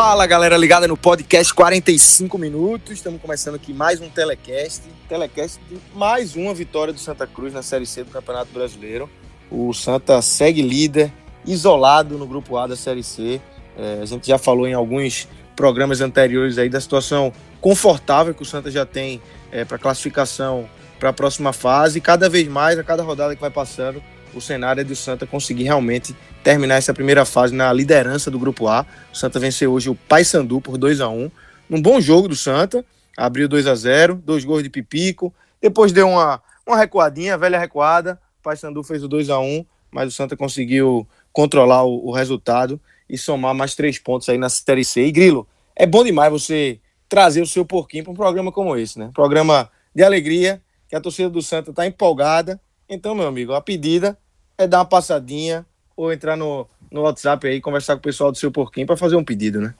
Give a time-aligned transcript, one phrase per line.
[0.00, 2.92] Fala galera ligada no podcast 45 minutos.
[2.92, 4.82] Estamos começando aqui mais um telecast.
[5.08, 9.10] Telecast de mais uma vitória do Santa Cruz na Série C do Campeonato Brasileiro.
[9.50, 11.12] O Santa segue líder,
[11.44, 13.40] isolado no grupo A da Série C.
[13.76, 18.46] É, a gente já falou em alguns programas anteriores aí da situação confortável que o
[18.46, 19.20] Santa já tem
[19.50, 20.70] é, para classificação
[21.00, 22.00] para a próxima fase.
[22.00, 24.00] Cada vez mais, a cada rodada que vai passando,
[24.34, 28.68] o cenário é do Santa conseguir realmente terminar essa primeira fase na liderança do Grupo
[28.68, 28.86] A.
[29.12, 31.30] O Santa venceu hoje o Paysandu por 2 a 1
[31.70, 32.84] Um bom jogo do Santa,
[33.16, 38.20] abriu 2 a 0 dois gols de Pipico, depois deu uma, uma recuadinha, velha recuada,
[38.40, 42.80] o Paysandu fez o 2 a 1 mas o Santa conseguiu controlar o, o resultado
[43.08, 45.06] e somar mais três pontos aí na Série C.
[45.06, 48.98] E Grilo, é bom demais você trazer o seu porquinho para um programa como esse,
[48.98, 49.10] né?
[49.14, 52.60] Programa de alegria, que a torcida do Santa está empolgada.
[52.88, 54.16] Então, meu amigo, a pedida
[54.56, 58.38] é dar uma passadinha ou entrar no, no WhatsApp aí, conversar com o pessoal do
[58.38, 59.74] seu porquinho para fazer um pedido, né?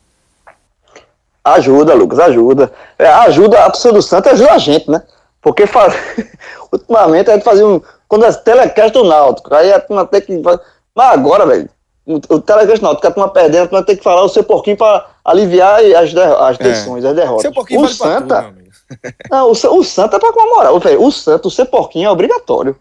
[1.43, 2.71] Ajuda, Lucas, ajuda.
[2.99, 5.03] É, ajuda, a torcida do Santa ajuda a gente, né?
[5.41, 5.95] Porque faz...
[6.71, 7.81] ultimamente a gente fazia um.
[8.07, 10.43] Quando é telecast do Náutico, aí a turma tem que.
[10.43, 10.61] Mas
[10.97, 11.71] agora, velho,
[12.07, 14.77] o telecast do Náutico, a turma perdendo, a turma tem que falar o seu porquinho
[14.77, 16.21] para aliviar as, de...
[16.21, 17.09] as tensões, é.
[17.09, 17.43] as derrotas.
[17.43, 18.43] Seu porquinho o Santa.
[18.43, 18.69] Tudo,
[19.31, 20.73] não, o, o Santa é pra comemorar.
[20.73, 22.77] O Santa, o seu porquinho é obrigatório.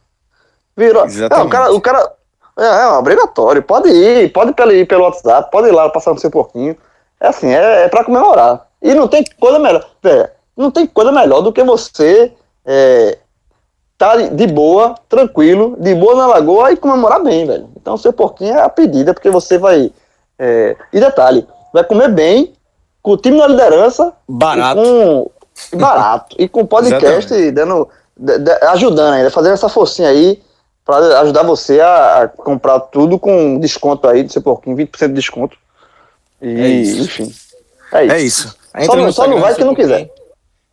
[0.78, 1.06] Virou.
[1.08, 2.14] Não, o cara, o cara
[2.58, 3.64] é, é obrigatório.
[3.64, 6.78] Pode ir, pode ir pelo WhatsApp, pode ir lá passar no seu porquinho.
[7.20, 8.68] É assim, é, é pra comemorar.
[8.80, 9.84] E não tem coisa melhor.
[10.04, 12.32] Véio, não tem coisa melhor do que você
[12.64, 13.18] é,
[13.98, 17.70] tá de boa, tranquilo, de boa na lagoa e comemorar bem, velho.
[17.76, 19.92] Então o seu porquinho é a pedida, porque você vai.
[20.38, 22.54] É, e detalhe, vai comer bem,
[23.02, 24.14] com o time na liderança.
[24.30, 24.80] Barato.
[24.80, 25.32] E com,
[25.78, 26.36] barato.
[26.38, 27.90] e com podcast dando.
[28.20, 30.42] De, de, ajudando ainda, fazendo essa forcinha aí
[30.88, 35.14] para ajudar você a, a, comprar tudo com desconto aí do seu porquinho, 20% de
[35.14, 35.58] desconto.
[36.42, 37.36] E, é enfim.
[37.92, 38.58] É isso.
[38.74, 38.86] É isso.
[38.86, 40.10] Só, não, só não vai se não quiser.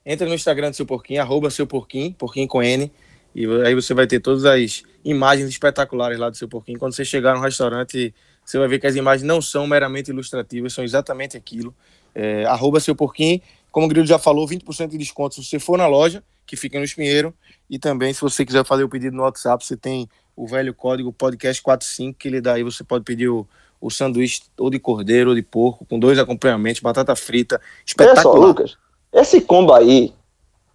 [0.06, 2.92] Entra no Instagram do seu porquinho, arroba seu porquinho, porquinho com N.
[3.34, 6.78] E aí você vai ter todas as imagens espetaculares lá do seu porquinho.
[6.78, 8.14] Quando você chegar no restaurante,
[8.44, 11.74] você vai ver que as imagens não são meramente ilustrativas, são exatamente aquilo.
[12.14, 13.40] É, arroba seu porquinho.
[13.72, 16.78] Como o Grilo já falou, 20% de desconto se você for na loja, que fica
[16.78, 17.34] no Espinheiro.
[17.68, 21.12] E também, se você quiser fazer o pedido no WhatsApp, você tem o velho código
[21.12, 23.46] podcast45, que ele daí você pode pedir o,
[23.80, 28.26] o sanduíche ou de cordeiro ou de porco, com dois acompanhamentos, batata frita, espetacular.
[28.26, 28.76] Olha só, Lucas,
[29.12, 30.12] esse combo aí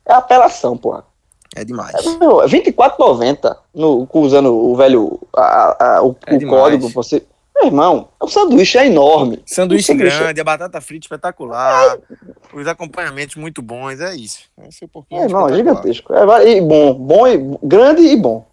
[0.06, 1.06] é apelação, porra.
[1.56, 1.94] É demais.
[2.06, 3.58] É, meu, é R$24,90
[4.14, 7.26] usando o velho, a, a, o, é o código, você...
[7.60, 9.44] Meu irmão, o sanduíche é enorme.
[9.46, 12.58] Sanduíche grande, a batata frita espetacular, é.
[12.58, 14.44] os acompanhamentos muito bons, é isso.
[14.66, 15.50] Esse é um.
[15.50, 16.14] É, gigantesco.
[16.14, 18.48] É, e bom, bom e, grande e bom.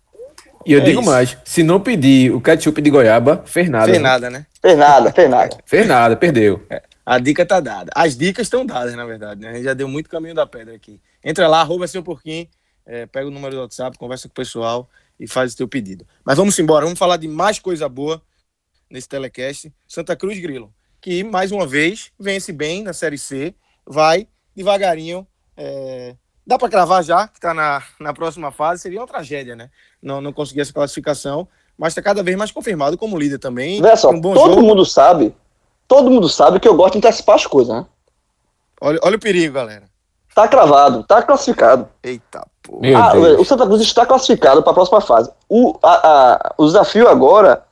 [0.66, 1.08] E eu é digo isso.
[1.08, 3.86] mais, se não pedir o ketchup de goiaba, fez nada.
[3.86, 4.44] Fez nada, né?
[4.60, 5.58] Fez nada, fez nada.
[5.64, 6.60] fez nada, perdeu.
[6.68, 7.92] É, a dica tá dada.
[7.94, 9.40] As dicas estão dadas, na verdade.
[9.40, 9.50] Né?
[9.50, 11.00] A gente já deu muito caminho da pedra aqui.
[11.24, 12.48] Entra lá, arroba seu porquinho,
[12.84, 14.88] é, pega o número do WhatsApp, conversa com o pessoal
[15.20, 16.04] e faz o teu pedido.
[16.24, 18.20] Mas vamos embora, vamos falar de mais coisa boa
[18.90, 19.72] nesse telecast.
[19.86, 23.54] Santa Cruz Grilo, que mais uma vez vence bem na Série C,
[23.86, 25.26] vai devagarinho.
[25.56, 26.16] É...
[26.46, 29.68] Dá para cravar já, que está na, na próxima fase, seria uma tragédia, né?
[30.00, 33.82] Não, não conseguir essa classificação, mas está cada vez mais confirmado como líder também.
[33.82, 34.62] Vê só, um todo jogo.
[34.62, 35.34] mundo sabe,
[35.88, 37.86] todo mundo sabe que eu gosto de antecipar as coisas, né?
[38.80, 39.84] Olha, olha o perigo, galera.
[40.34, 41.88] Tá cravado, tá classificado.
[42.02, 42.80] Eita, pô.
[42.94, 45.32] Ah, o Santa Cruz está classificado para a próxima fase.
[45.48, 47.65] O, a, a, o desafio agora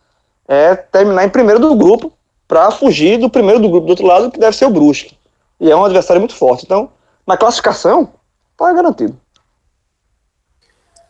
[0.46, 2.12] é terminar em primeiro do grupo
[2.46, 5.17] para fugir do primeiro do grupo do outro lado, que deve ser o Brusque.
[5.61, 6.64] E é um adversário muito forte.
[6.64, 6.91] Então,
[7.26, 8.12] na classificação,
[8.56, 9.19] tá garantido.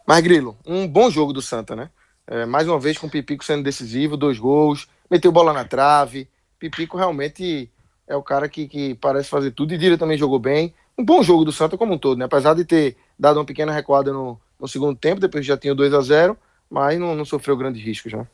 [0.07, 1.91] Mas, Grilo, um bom jogo do Santa, né?
[2.27, 6.29] É, mais uma vez com o Pipico sendo decisivo, dois gols, meteu bola na trave.
[6.59, 7.71] Pipico realmente
[8.07, 10.75] é o cara que, que parece fazer tudo e Dira também jogou bem.
[10.97, 12.27] Um bom jogo do Santa como um todo, né?
[12.27, 15.93] Apesar de ter dado uma pequena recuada no, no segundo tempo, depois já tinha 2
[15.93, 16.39] a 0
[16.71, 18.27] mas não, não sofreu grandes riscos já.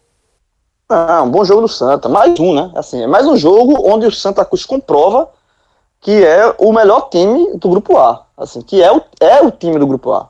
[0.90, 2.08] Não, um bom jogo do Santa.
[2.08, 2.72] Mais um, né?
[2.74, 5.28] Assim, é mais um jogo onde o Santa Cruz comprova
[6.00, 8.26] que é o melhor time do grupo A.
[8.36, 10.28] Assim, que é o, é o time do grupo A.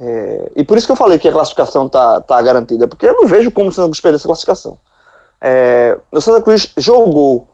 [0.00, 3.12] É, e por isso que eu falei que a classificação tá, tá garantida, porque eu
[3.12, 4.78] não vejo como o Santa Cruz perder essa classificação.
[5.38, 7.46] É, o Santa Cruz jogou,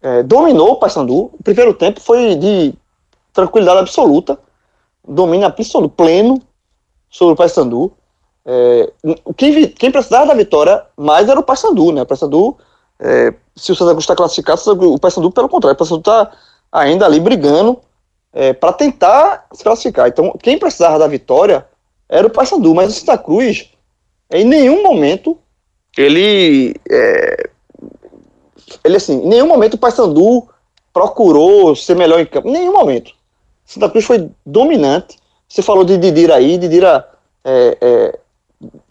[0.00, 1.30] é, dominou o Paysandu.
[1.38, 2.72] O primeiro tempo foi de
[3.34, 4.38] tranquilidade absoluta,
[5.06, 6.40] domínio absoluto, pleno
[7.10, 7.92] sobre o Paysandu.
[8.48, 8.92] É,
[9.36, 12.02] quem, quem precisava da vitória mais era o Paysandu, né?
[12.02, 12.56] O Paysandu,
[13.00, 14.60] é, se o Santa Cruz está classificado,
[14.94, 16.32] o Paysandu, pelo contrário, o Paysandu está
[16.70, 17.80] ainda ali brigando
[18.32, 20.06] é, para tentar se classificar.
[20.06, 21.66] Então, quem precisava da vitória
[22.08, 23.68] era o Paysandu, mas o Santa Cruz,
[24.30, 25.36] em nenhum momento,
[25.98, 26.76] ele.
[26.88, 27.50] É,
[28.84, 30.48] ele assim, em nenhum momento o Paysandu
[30.92, 32.48] procurou ser melhor em campo.
[32.48, 33.12] Em nenhum momento.
[33.64, 35.18] Santa Cruz foi dominante.
[35.48, 37.08] Você falou de Didira aí, Didira
[37.44, 38.18] é,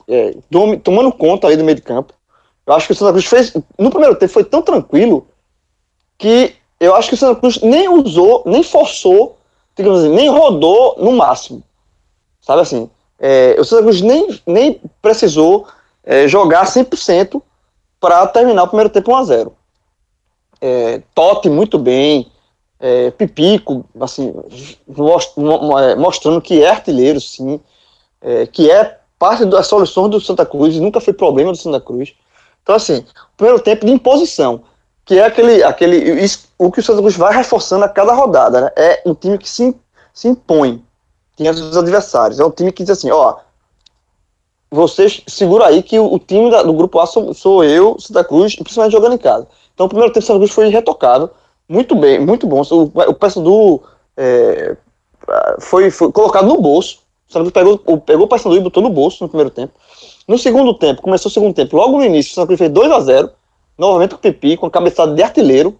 [0.08, 0.36] é,
[0.84, 2.14] tomando conta aí do meio de campo.
[2.66, 3.54] Eu acho que o Santa Cruz fez.
[3.78, 5.28] No primeiro tempo foi tão tranquilo
[6.18, 9.38] que eu acho que o Santa Cruz nem usou, nem forçou,
[9.76, 11.64] digamos assim, nem rodou no máximo.
[12.42, 12.90] Sabe assim?
[13.20, 15.68] É, o Santa Cruz nem, nem precisou
[16.04, 17.42] é, jogar 100%
[18.00, 19.52] para terminar o primeiro tempo 1x0.
[20.62, 22.32] É, Totti muito bem,
[22.80, 24.34] é, Pipico, assim,
[25.82, 27.60] é, mostrando que é artilheiro, sim,
[28.22, 32.14] é, que é parte das soluções do Santa Cruz, nunca foi problema do Santa Cruz.
[32.64, 33.06] Então, assim,
[33.38, 34.64] primeiro tempo de imposição,
[35.06, 36.26] que é aquele, aquele
[36.58, 38.72] o que o Santa Cruz vai reforçando a cada rodada, né?
[38.76, 39.76] É um time que se,
[40.14, 40.84] se impõe
[41.38, 42.40] diante dos adversários.
[42.40, 43.38] É um time que diz assim, ó,
[44.72, 48.24] vocês segura aí que o, o time da, do grupo A sou, sou, eu, Santa
[48.24, 49.48] Cruz, principalmente jogando em casa.
[49.74, 51.30] Então o primeiro tempo do Santa Cruz foi retocado,
[51.68, 52.62] muito bem, muito bom.
[52.70, 53.82] O, o peço do
[54.18, 54.76] é,
[55.60, 57.00] foi, foi, colocado no bolso.
[57.28, 59.74] O Santa Cruz pegou, pegou o Paysandu e botou no bolso no primeiro tempo.
[60.28, 62.92] No segundo tempo, começou o segundo tempo, logo no início, o Santa Cruz fez 2
[62.92, 63.32] a 0
[63.78, 65.78] novamente com o Pipi, com a cabeçada de artilheiro.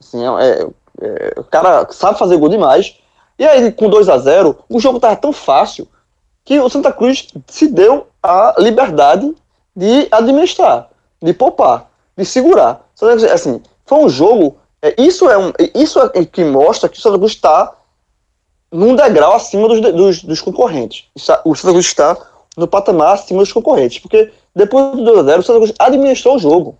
[0.00, 0.66] Assim, é,
[1.00, 2.96] é, o cara sabe fazer gol demais.
[3.38, 5.88] E aí, com 2 a 0 o jogo estava tão fácil
[6.44, 9.34] que o Santa Cruz se deu a liberdade
[9.74, 10.88] de administrar,
[11.20, 12.86] de poupar, de segurar.
[13.32, 14.56] Assim, foi um jogo.
[14.80, 17.72] É, isso é um, isso é que mostra que o Santa Cruz está
[18.74, 21.04] num degrau acima dos, dos, dos concorrentes.
[21.44, 22.16] O Santa Cruz está
[22.56, 26.34] no patamar acima dos concorrentes, porque depois do 2 a 0 o Santa Cruz administrou
[26.34, 26.76] o jogo.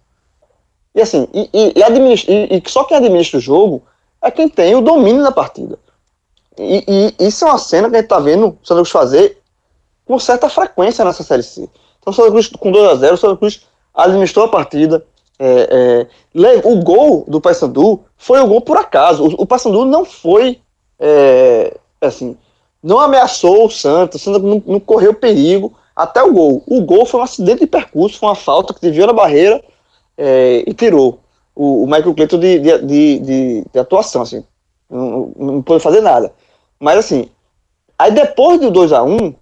[0.93, 3.83] E assim, e, e, e, e, só quem administra o jogo
[4.21, 5.79] é quem tem o domínio da partida.
[6.59, 9.39] E, isso é uma cena que a gente está vendo o Santa Cruz fazer
[10.05, 11.69] com certa frequência nessa Série C.
[12.01, 15.07] Então o Santa Cruz com 2 a 0 o Santa Cruz administrou a partida.
[15.39, 19.25] É, é, o gol do Paysandu foi o gol por acaso.
[19.25, 20.61] O, o Paysandu não foi
[20.99, 21.77] é,
[22.07, 22.37] assim,
[22.83, 26.63] não ameaçou o Santa não, não, correu perigo até o gol.
[26.67, 29.63] O gol foi um acidente de percurso, foi uma falta que desviou na barreira
[30.17, 31.21] é, e tirou
[31.55, 34.45] o, o Michael Clayton de, de, de, de, atuação, assim,
[34.91, 36.33] não, não pôde fazer nada.
[36.79, 37.29] Mas assim,
[37.99, 39.35] aí depois do 2 a 1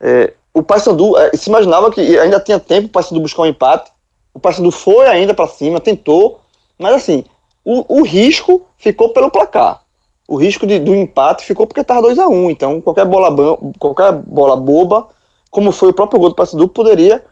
[0.00, 3.90] é, o Paysandu é, se imaginava que ainda tinha tempo o Paysandu buscar um empate.
[4.34, 6.40] O Paysandu foi ainda para cima, tentou,
[6.78, 7.24] mas assim,
[7.64, 9.82] o, o, risco ficou pelo placar.
[10.30, 13.58] O risco de, do empate ficou porque estava 2 a 1 um, Então, qualquer bola,
[13.80, 15.08] qualquer bola boba,
[15.50, 17.24] como foi o próprio gol do Paysandu, poderia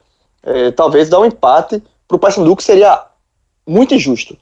[0.42, 3.00] é, talvez dar um empate para o Paysandu, que seria
[3.64, 4.36] muito injusto.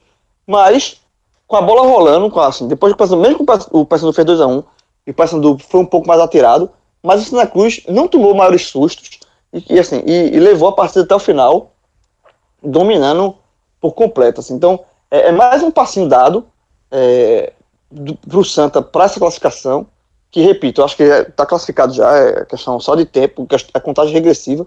[0.46, 1.02] Mas,
[1.46, 4.40] com a bola rolando, com, assim, depois do Paysandu, mesmo que o Paysandu fez 2
[4.40, 4.64] a 1 um,
[5.06, 6.70] e o Paysandu foi um pouco mais atirado,
[7.02, 9.20] mas o Santa Cruz não tomou maiores sustos
[9.52, 11.72] e, e assim, e, e, levou a partida até o final,
[12.62, 13.36] dominando
[13.82, 14.40] por completo.
[14.40, 14.54] Assim.
[14.54, 16.46] Então, é, é, mais um passinho dado
[16.90, 17.52] é,
[18.28, 19.86] para o Santa para essa classificação,
[20.30, 24.12] que, repito, eu acho que está classificado já, é questão só de tempo, é contagem
[24.12, 24.66] regressiva.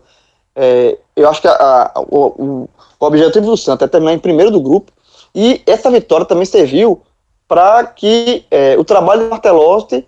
[0.56, 2.68] É, eu acho que a, a, o,
[3.00, 4.92] o, objetivo do Santa é terminar em primeiro do grupo,
[5.34, 7.04] e essa vitória também serviu
[7.48, 10.08] para que é, o trabalho de Martelotti,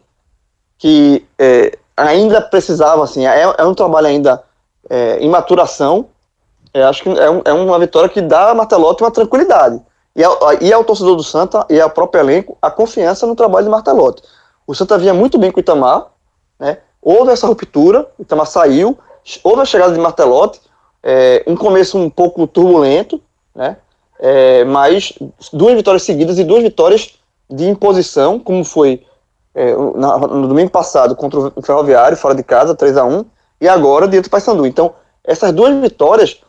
[0.78, 4.44] que é, ainda precisava, assim, é, é um trabalho ainda
[4.90, 6.08] é, em maturação.
[6.74, 9.82] Acho que é, um, é, uma vitória que dá a Martelotti uma tranquilidade.
[10.16, 13.66] E, ao, e ao torcedor do Santa e ao próprio elenco a confiança no trabalho
[13.66, 14.24] de Martelotti.
[14.68, 16.08] O Santa vinha muito bem com o Itamar,
[16.60, 16.80] né?
[17.02, 18.98] houve essa ruptura, o Itamar saiu,
[19.44, 20.60] houve a chegada de Martelotti,
[21.04, 23.22] é, um começo um pouco turbulento,
[23.56, 23.78] né?
[24.20, 25.14] É, mas
[25.52, 27.16] duas vitórias seguidas e duas vitórias
[27.50, 29.04] de imposição, como foi
[29.54, 33.26] é, na, no domingo passado contra o Ferroviário, fora de casa, 3 a 1
[33.60, 34.66] e agora dentro do Paysandu.
[34.66, 36.42] Então, essas duas vitórias,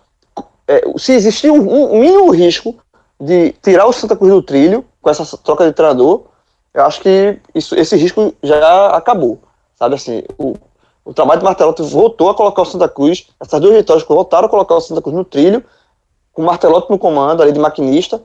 [0.69, 2.77] é, se existia um, um, mínimo risco
[3.23, 6.25] de tirar o Santa Cruz do trilho com essa troca de treinador,
[6.75, 9.39] eu acho que isso, esse risco já acabou.
[9.77, 10.55] Sabe assim, o,
[11.05, 14.51] o trabalho de Martelotti voltou a colocar o Santa Cruz, essas duas vitórias voltaram a
[14.51, 15.65] colocar o Santa Cruz no trilho,
[16.33, 18.21] com o Martelotti no comando ali de maquinista,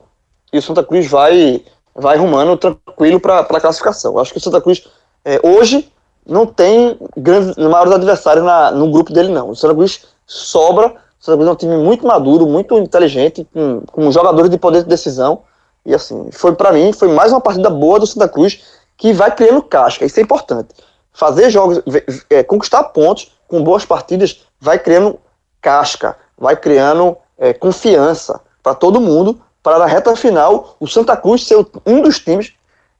[0.52, 1.62] e o Santa Cruz vai,
[1.94, 4.14] vai rumando tranquilo para a classificação.
[4.14, 4.84] Eu acho que o Santa Cruz,
[5.24, 5.92] é, hoje,
[6.26, 9.50] não tem grandes, maiores adversários na, no grupo dele, não.
[9.50, 14.12] O Santa Cruz sobra, Santa Cruz é um time muito maduro, muito inteligente, com, com
[14.12, 15.42] jogadores de poder de decisão,
[15.84, 18.62] e assim, foi para mim, foi mais uma partida boa do Santa Cruz,
[18.96, 20.68] que vai criando casca, isso é importante.
[21.12, 21.82] Fazer jogos,
[22.30, 25.18] é, conquistar pontos com boas partidas, vai criando
[25.60, 31.46] casca, vai criando é, confiança para todo mundo, para na reta final o Santa Cruz
[31.46, 31.56] ser
[31.86, 32.52] um dos times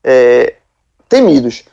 [0.03, 0.57] é,
[1.09, 1.65] temidos.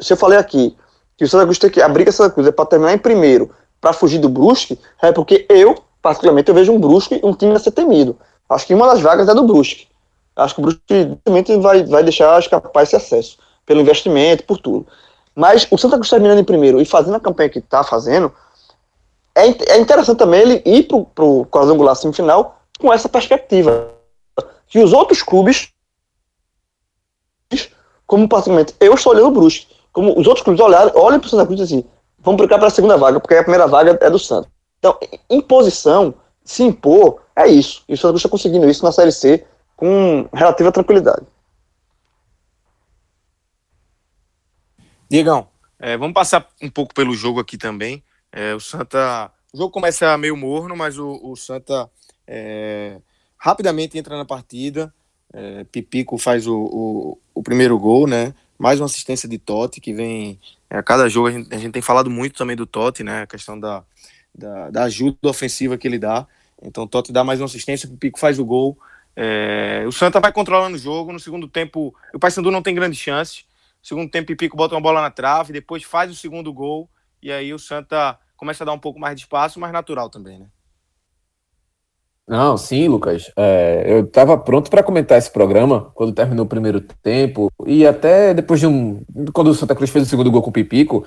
[0.00, 0.76] Se eu falei aqui
[1.16, 3.50] que o Santa Cruz tem que abrir a Santa Cruz é para terminar em primeiro,
[3.80, 7.58] para fugir do Brusque, é porque eu, particularmente, eu vejo um Brusque um time a
[7.58, 8.16] ser temido.
[8.48, 9.88] Acho que uma das vagas é do Brusque.
[10.34, 14.86] Acho que o Brusque realmente vai, vai deixar escapar esse acesso, pelo investimento, por tudo.
[15.34, 18.32] Mas o Santa Cruz terminando em primeiro e fazendo a campanha que está fazendo,
[19.34, 23.88] é, é interessante também ele ir para o quadrangular semifinal com essa perspectiva.
[24.68, 25.70] Que os outros clubes,
[28.06, 31.30] como praticamente eu estou olhando o Brusque, como os outros clubes olham, olham para o
[31.30, 31.88] Santa Cruz e dizem assim,
[32.18, 34.50] vamos brigar para a segunda vaga, porque a primeira vaga é do Santos.
[34.80, 37.84] Então, imposição, se impor, é isso.
[37.86, 39.46] E o Santa Cruz está conseguindo isso na Série C
[39.76, 41.26] com relativa tranquilidade.
[45.08, 48.02] Diegão, é, vamos passar um pouco pelo jogo aqui também.
[48.32, 49.30] É, o Santa.
[49.52, 51.90] O jogo começa meio morno, mas o, o Santa
[52.26, 53.00] é,
[53.36, 54.94] rapidamente entra na partida.
[55.32, 58.34] É, Pipico faz o, o, o, primeiro gol, né?
[58.58, 60.38] Mais uma assistência de Totti, que vem.
[60.68, 63.22] É, a cada jogo a gente, a gente, tem falado muito também do Totti, né?
[63.22, 63.82] A questão da,
[64.34, 66.26] da, da ajuda ofensiva que ele dá.
[66.62, 68.78] Então, Totti dá mais uma assistência, o Pipico faz o gol.
[69.16, 71.12] É, o Santa vai controlando o jogo.
[71.12, 73.44] No segundo tempo, o Paysandu não tem grandes chances.
[73.82, 76.88] No segundo tempo, Pipico bota uma bola na trave, depois faz o segundo gol.
[77.22, 80.38] E aí o Santa começa a dar um pouco mais de espaço, mais natural também,
[80.38, 80.46] né?
[82.30, 83.30] Não, sim, Lucas.
[83.36, 88.32] É, eu estava pronto para comentar esse programa quando terminou o primeiro tempo e até
[88.32, 89.02] depois de um.
[89.32, 91.04] Quando o Santa Cruz fez o segundo gol com o Pipico,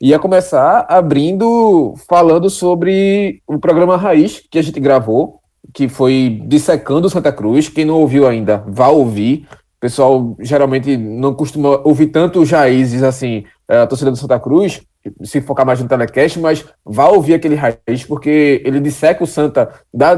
[0.00, 5.40] ia começar abrindo, falando sobre o programa Raiz que a gente gravou,
[5.74, 7.68] que foi dissecando Santa Cruz.
[7.68, 9.46] Quem não ouviu ainda, vá ouvir.
[9.76, 14.82] O pessoal geralmente não costuma ouvir tanto os raízes assim, a torcida do Santa Cruz,
[15.22, 19.70] se focar mais no telecast, mas vá ouvir aquele raiz, porque ele disseca o Santa
[19.92, 20.10] da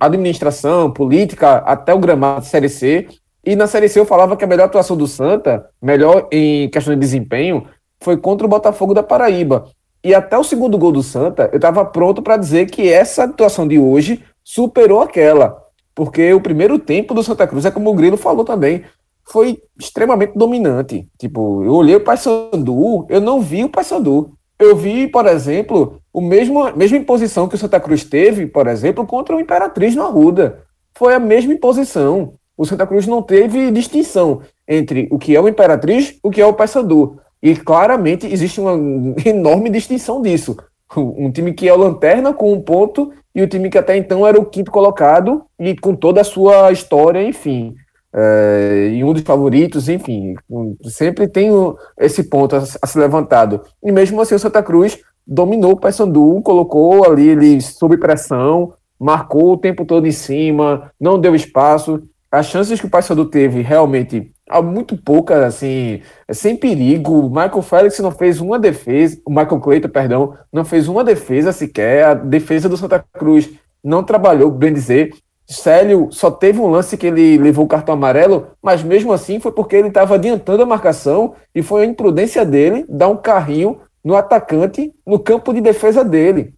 [0.00, 3.06] administração, política, até o gramado de Série C.
[3.44, 6.94] E na Série C eu falava que a melhor atuação do Santa, melhor em questão
[6.94, 7.66] de desempenho,
[8.02, 9.66] foi contra o Botafogo da Paraíba.
[10.04, 13.66] E até o segundo gol do Santa, eu estava pronto para dizer que essa atuação
[13.66, 15.62] de hoje superou aquela.
[15.94, 18.82] Porque o primeiro tempo do Santa Cruz, é como o Grilo falou também,
[19.24, 21.06] foi extremamente dominante.
[21.18, 24.32] Tipo, eu olhei o Paysandu, eu não vi o Paysandu.
[24.58, 29.06] Eu vi, por exemplo, o mesmo mesma imposição que o Santa Cruz teve, por exemplo,
[29.06, 30.60] contra o Imperatriz no Arruda.
[30.96, 32.32] Foi a mesma imposição.
[32.56, 36.46] O Santa Cruz não teve distinção entre o que é o Imperatriz o que é
[36.46, 37.18] o Paysandu.
[37.42, 38.72] E claramente existe uma
[39.26, 40.56] enorme distinção disso.
[40.96, 44.26] Um time que é o Lanterna com um ponto e o time que até então
[44.26, 47.74] era o quinto colocado e com toda a sua história, enfim
[48.14, 50.34] é, e um dos favoritos, enfim,
[50.84, 51.50] sempre tem
[51.98, 53.62] esse ponto a, a ser levantado.
[53.82, 59.52] E mesmo assim, o Santa Cruz dominou o Paysandu, colocou ali ele sob pressão, marcou
[59.52, 62.02] o tempo todo em cima, não deu espaço.
[62.30, 67.26] As chances que o Paysandu teve realmente muito poucas, assim, sem perigo.
[67.26, 71.52] O Michael Félix não fez uma defesa, o Michael Cleiton, perdão, não fez uma defesa
[71.52, 72.04] sequer.
[72.04, 73.50] A defesa do Santa Cruz
[73.82, 75.14] não trabalhou, bem dizer.
[75.46, 79.52] Célio só teve um lance que ele levou o cartão amarelo, mas mesmo assim foi
[79.52, 84.16] porque ele estava adiantando a marcação e foi a imprudência dele dar um carrinho no
[84.16, 86.54] atacante no campo de defesa dele.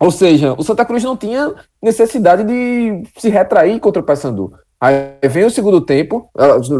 [0.00, 4.52] Ou seja, o Santa Cruz não tinha necessidade de se retrair contra o Paysandu.
[4.80, 6.30] Aí vem o segundo tempo,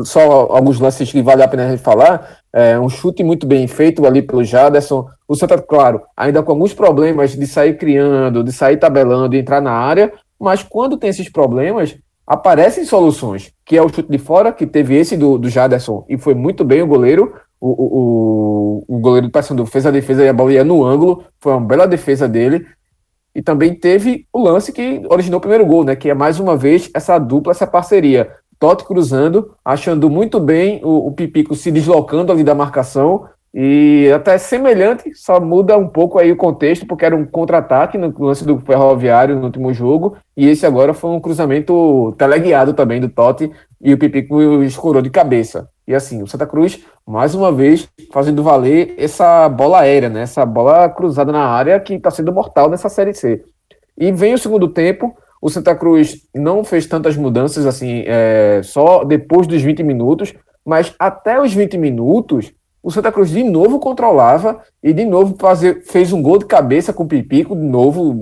[0.06, 2.38] só alguns lances que vale a pena a gente falar.
[2.50, 5.06] É, um chute muito bem feito ali pelo Jaderson.
[5.28, 9.60] O Santa, claro, ainda com alguns problemas de sair criando, de sair tabelando e entrar
[9.60, 11.94] na área, mas quando tem esses problemas,
[12.26, 16.16] aparecem soluções, que é o chute de fora, que teve esse do, do Jaderson, e
[16.16, 20.28] foi muito bem o goleiro, o, o, o, goleiro do Paysandu fez a defesa e
[20.28, 22.64] a bola ia no ângulo, foi uma bela defesa dele,
[23.34, 26.56] e também teve o lance que originou o primeiro gol, né, que é mais uma
[26.56, 32.30] vez essa dupla, essa parceria, Totti cruzando, achando muito bem o, o Pipico se deslocando
[32.30, 37.16] ali da marcação, e até semelhante, só muda um pouco aí o contexto, porque era
[37.16, 42.14] um contra-ataque no lance do Ferroviário no último jogo, e esse agora foi um cruzamento
[42.16, 45.68] teleguiado também do Totti, e o Pipico escorou de cabeça.
[45.90, 50.22] E assim, o Santa Cruz, mais uma vez, fazendo valer essa bola aérea, né?
[50.22, 53.42] essa bola cruzada na área que está sendo mortal nessa Série C.
[53.98, 59.02] E vem o segundo tempo, o Santa Cruz não fez tantas mudanças assim, é, só
[59.02, 60.32] depois dos 20 minutos,
[60.64, 65.82] mas até os 20 minutos, o Santa Cruz de novo controlava e de novo fazer,
[65.82, 68.16] fez um gol de cabeça com o Pipico, de novo,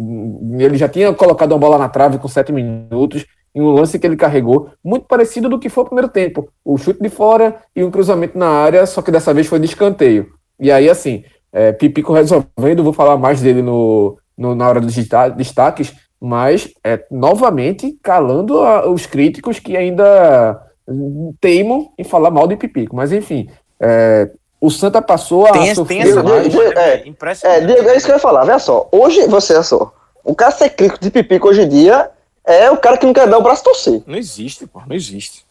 [0.58, 3.26] ele já tinha colocado a bola na trave com 7 minutos,
[3.58, 6.48] em um lance que ele carregou, muito parecido do que foi o primeiro tempo.
[6.64, 9.66] O chute de fora e um cruzamento na área, só que dessa vez foi de
[9.66, 10.28] escanteio.
[10.60, 14.94] E aí, assim, é, Pipico resolvendo, vou falar mais dele no, no na hora dos
[14.94, 20.62] destaques, mas é, novamente calando a, os críticos que ainda
[21.40, 22.94] teimam em falar mal de Pipico.
[22.94, 23.48] Mas enfim,
[23.80, 26.54] é, o Santa passou a tem, sofrer tem essa mais.
[26.54, 27.72] É, é, impressionante.
[27.72, 28.44] É, é isso que eu ia falar.
[28.44, 32.08] Veja só, hoje, você é só, o cara ser crítico de Pipico hoje em dia
[32.48, 34.02] é o cara que não quer dar o braço torcer.
[34.06, 35.44] Não existe, pô, não existe.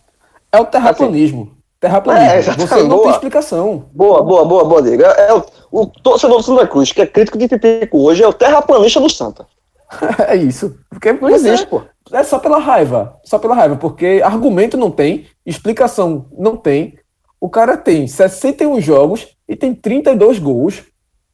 [0.51, 1.43] É o terraplanismo.
[1.43, 2.51] Assim, terraplanismo.
[2.51, 3.03] É, Você não boa.
[3.03, 3.85] tem explicação.
[3.93, 5.03] Boa, boa, boa, boa, Diego.
[5.03, 8.27] É, é o, o torcedor do Santa Cruz, que é crítico de Pipico hoje, é
[8.27, 9.45] o terraplanista do Santa.
[10.27, 10.75] é isso.
[10.89, 11.83] Porque não existe, é, pô.
[12.11, 13.19] É só pela raiva.
[13.23, 13.75] Só pela raiva.
[13.75, 16.97] Porque argumento não tem, explicação não tem.
[17.39, 20.83] O cara tem 61 jogos e tem 32 gols.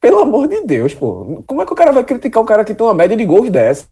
[0.00, 1.42] Pelo amor de Deus, pô.
[1.46, 3.48] Como é que o cara vai criticar o cara que tem uma média de gols
[3.48, 3.86] dessa?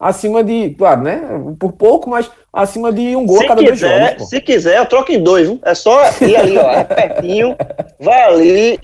[0.00, 1.20] Acima de, claro, né?
[1.58, 4.16] Por pouco, mas acima de um gol se a cada quiser, dois jogos.
[4.16, 4.24] Pô.
[4.24, 5.60] Se quiser, eu troco em dois, viu?
[5.62, 6.70] É só ir ali, ó.
[6.70, 7.54] É pertinho,
[8.00, 8.80] vai ali,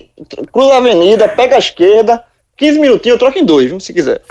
[0.51, 2.23] cruza a avenida, pega a esquerda,
[2.55, 3.79] 15 minutinhos, eu troco em dois, viu?
[3.79, 4.21] Se quiser.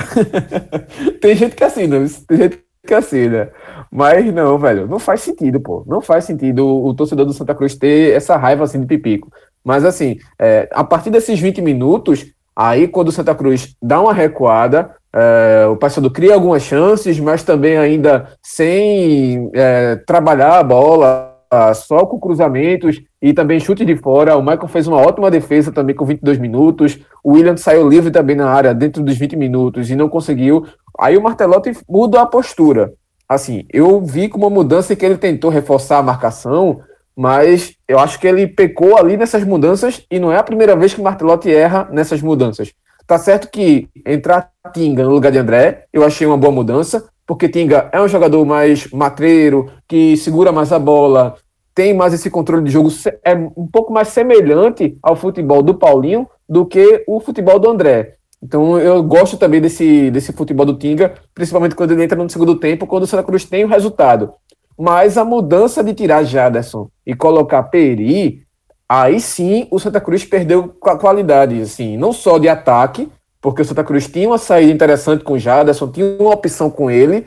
[1.21, 3.50] tem gente que assina, tem gente que assina.
[3.90, 5.83] Mas não, velho, não faz sentido, pô.
[5.88, 9.28] Não faz sentido o, o torcedor do Santa Cruz ter essa raiva assim de pipico.
[9.64, 14.12] Mas assim, é, a partir desses 20 minutos, aí quando o Santa Cruz dá uma
[14.12, 21.32] recuada, é, o Paysandu cria algumas chances, mas também ainda sem é, trabalhar a bola,
[21.75, 24.37] só com cruzamentos e também chute de fora.
[24.37, 26.99] O Michael fez uma ótima defesa também com 22 minutos.
[27.25, 30.66] O William saiu livre também na área dentro dos 20 minutos e não conseguiu.
[30.99, 32.92] Aí o Martelotti muda a postura
[33.28, 36.80] assim, eu vi como uma mudança que ele tentou reforçar a marcação,
[37.17, 40.95] mas eu acho que ele pecou ali nessas mudanças e não é a primeira vez
[40.95, 42.73] que o Martelotti erra nessas mudanças.
[43.06, 47.49] Tá certo que entrar Tinga no lugar de André, eu achei uma boa mudança, porque
[47.49, 51.36] Tinga é um jogador mais matreiro, que segura mais a bola,
[51.73, 52.90] tem mais esse controle de jogo,
[53.25, 58.14] é um pouco mais semelhante ao futebol do Paulinho do que o futebol do André.
[58.42, 62.56] Então eu gosto também desse, desse futebol do Tinga, principalmente quando ele entra no segundo
[62.56, 64.32] tempo, quando o Santa Cruz tem o resultado.
[64.78, 68.46] Mas a mudança de tirar Jaderson e colocar Peri,
[68.88, 73.08] aí sim o Santa Cruz perdeu qualidade, assim, não só de ataque,
[73.40, 76.90] porque o Santa Cruz tinha uma saída interessante com o Jaderson, tinha uma opção com
[76.90, 77.26] ele,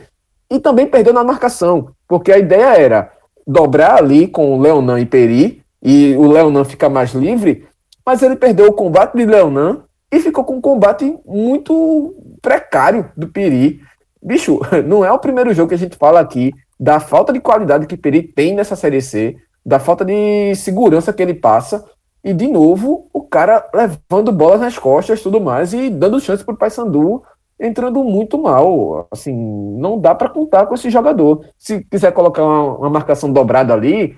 [0.50, 3.12] e também perdeu na marcação, porque a ideia era
[3.46, 7.68] dobrar ali com o Leonan e Peri, e o Leonan ficar mais livre,
[8.06, 13.28] mas ele perdeu o combate de Leonan e ficou com um combate muito precário do
[13.28, 13.82] Peri.
[14.22, 17.86] Bicho, não é o primeiro jogo que a gente fala aqui da falta de qualidade
[17.86, 21.84] que Peri tem nessa Série C, da falta de segurança que ele passa,
[22.24, 26.58] e de novo o cara levando bolas nas costas tudo mais e dando chance o
[26.58, 27.24] Paysandu
[27.60, 29.08] entrando muito mal.
[29.12, 31.46] Assim, não dá para contar com esse jogador.
[31.58, 34.16] Se quiser colocar uma, uma marcação dobrada ali,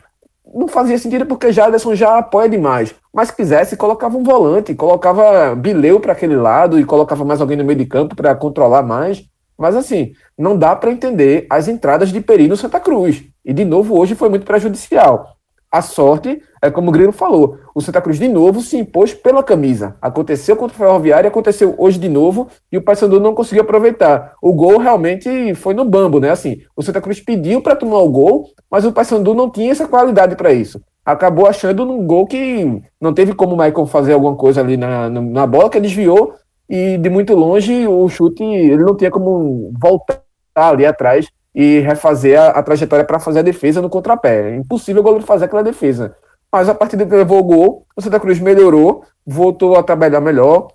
[0.54, 2.94] não fazia sentido porque Jaderson já apoia demais.
[3.14, 7.58] Mas se quisesse, colocava um volante, colocava Bileu para aquele lado e colocava mais alguém
[7.58, 9.24] no meio de campo para controlar mais.
[9.62, 13.24] Mas assim, não dá para entender as entradas de Peri no Santa Cruz.
[13.46, 15.38] E de novo hoje foi muito prejudicial.
[15.72, 19.44] A sorte é como o Grilo falou, o Santa Cruz de novo se impôs pela
[19.44, 19.96] camisa.
[20.02, 24.34] Aconteceu contra o Ferroviário, aconteceu hoje de novo e o Paysandu não conseguiu aproveitar.
[24.42, 26.32] O gol realmente foi no bambo, né?
[26.32, 29.88] Assim, o Santa Cruz pediu para tomar o gol, mas o Paysandu não tinha essa
[29.88, 30.82] qualidade para isso.
[31.06, 35.08] Acabou achando um gol que não teve como o Michael fazer alguma coisa ali na,
[35.08, 36.34] na bola, que desviou
[36.72, 40.24] e de muito longe o chute ele não tinha como voltar
[40.56, 44.52] ali atrás e refazer a, a trajetória para fazer a defesa no contrapé.
[44.52, 46.16] É impossível o goleiro fazer aquela defesa.
[46.50, 50.22] Mas a partir de que levou o gol, o Santa Cruz melhorou, voltou a trabalhar
[50.22, 50.70] melhor.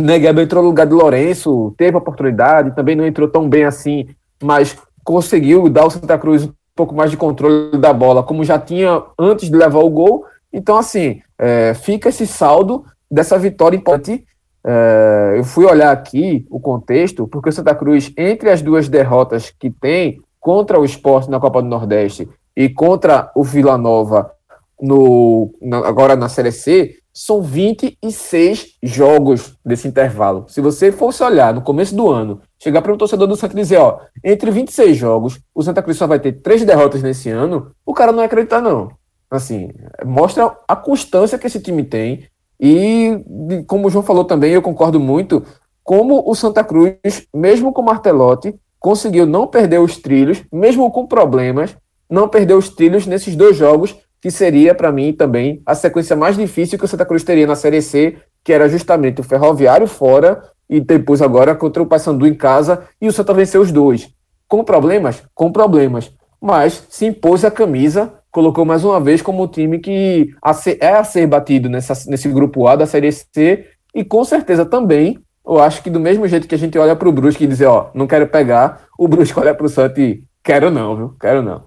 [0.00, 4.08] Negueba entrou no lugar de Lourenço, teve oportunidade, também não entrou tão bem assim,
[4.42, 8.58] mas conseguiu dar ao Santa Cruz um pouco mais de controle da bola, como já
[8.58, 10.24] tinha antes de levar o gol.
[10.50, 14.24] Então, assim, é, fica esse saldo dessa vitória importante
[14.68, 19.52] é, eu fui olhar aqui o contexto, porque o Santa Cruz, entre as duas derrotas
[19.56, 24.32] que tem contra o esporte na Copa do Nordeste e contra o Vila Nova
[24.80, 30.46] no, na, agora na Série C, são 26 jogos desse intervalo.
[30.48, 33.62] Se você fosse olhar no começo do ano, chegar para um torcedor do Santa e
[33.62, 37.70] dizer, ó, entre 26 jogos, o Santa Cruz só vai ter três derrotas nesse ano,
[37.86, 38.90] o cara não vai acreditar, não.
[39.30, 39.70] Assim,
[40.04, 42.24] mostra a constância que esse time tem,
[42.60, 43.22] e,
[43.66, 45.42] como o João falou também, eu concordo muito,
[45.82, 51.06] como o Santa Cruz, mesmo com o Martelotti, conseguiu não perder os trilhos, mesmo com
[51.06, 51.76] problemas,
[52.08, 56.36] não perder os trilhos nesses dois jogos, que seria, para mim, também a sequência mais
[56.36, 60.42] difícil que o Santa Cruz teria na Série C, que era justamente o Ferroviário fora
[60.68, 64.08] e depois agora contra o Paysandu em casa, e o Santa venceu os dois.
[64.48, 65.22] Com problemas?
[65.34, 66.12] Com problemas.
[66.40, 70.36] Mas se impôs a camisa, colocou mais uma vez como um time que
[70.78, 75.18] é a ser batido nessa, nesse grupo A da Série C, e com certeza também
[75.42, 77.62] eu acho que do mesmo jeito que a gente olha para o Brusque e diz,
[77.62, 81.16] ó, não quero pegar, o Brusque olha para o Santos e quero não, viu?
[81.18, 81.66] Quero não.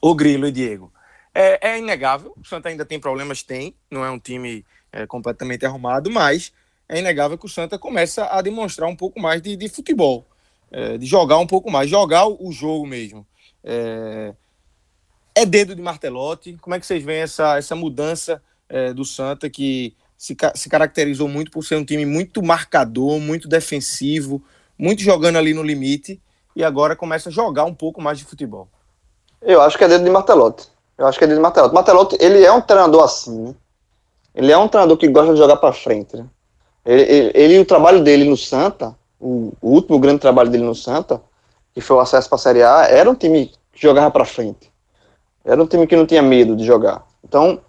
[0.00, 0.92] O Grilo e Diego.
[1.34, 5.66] É, é, inegável, o Santa ainda tem problemas, tem, não é um time é, completamente
[5.66, 6.52] arrumado, mas
[6.88, 10.24] é inegável que o Santa começa a demonstrar um pouco mais de, de futebol,
[10.70, 13.26] é, de jogar um pouco mais, jogar o, o jogo mesmo.
[15.38, 19.50] É, dedo de martelote, como é que vocês veem essa, essa mudança é, do Santa
[19.50, 24.42] que se, se caracterizou muito por ser um time muito marcador, muito defensivo,
[24.78, 26.18] muito jogando ali no limite,
[26.54, 28.66] e agora começa a jogar um pouco mais de futebol.
[29.42, 30.68] Eu acho que é dedo de Martelotti.
[30.96, 31.74] Eu acho que é dedo de Martelotti.
[31.74, 33.54] Martelotti, ele é um treinador assim, né?
[34.34, 36.24] Ele é um treinador que gosta de jogar para frente, né?
[36.82, 40.74] Ele, ele, ele, o trabalho dele no Santa, o, o, último grande trabalho dele no
[40.74, 41.20] Santa,
[41.74, 44.70] que foi o acesso para a Série A, era um time que jogava para frente.
[45.46, 47.06] Era um time que não tinha medo de jogar.
[47.24, 47.60] Então,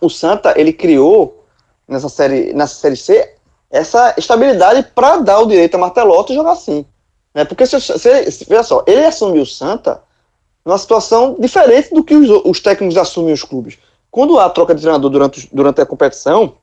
[0.00, 1.44] o Santa, ele criou
[1.88, 3.32] nessa série, nessa série C
[3.70, 6.84] essa estabilidade para dar o direito a Martelotti jogar assim.
[7.34, 7.44] Né?
[7.44, 10.02] Porque, se, se, se, veja só, ele assumiu o Santa
[10.64, 13.78] numa situação diferente do que os, os, técnicos assumem os clubes.
[14.10, 16.54] Quando há troca de treinador durante, durante a competição,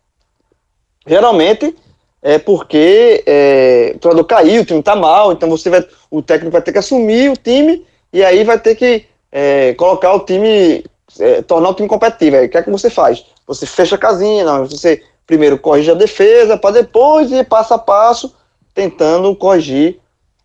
[1.06, 1.76] geralmente
[2.22, 6.52] é porque é, o treinador caiu, o time está mal, então você vai, o técnico
[6.52, 10.86] vai ter que assumir o time e aí vai ter que é, colocar o time,
[11.20, 12.38] é, tornar o time competitivo.
[12.38, 13.26] Aí o que é que você faz?
[13.48, 17.80] Você fecha a casinha, não, você primeiro corrige a defesa, para depois ir passo a
[17.80, 18.36] passo
[18.76, 20.00] tentando corrigir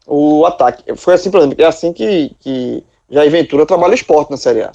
[0.07, 0.97] o ataque.
[0.97, 4.73] Foi assim, por exemplo, é assim que, que Jair Ventura trabalha esporte na Série A.